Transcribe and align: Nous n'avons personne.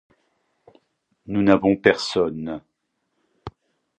Nous 1.27 1.43
n'avons 1.43 1.77
personne. 1.77 2.59